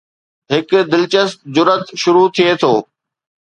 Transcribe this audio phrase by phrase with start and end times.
[0.53, 2.73] هڪ دلچسپ جرئت شروع ٿئي ٿو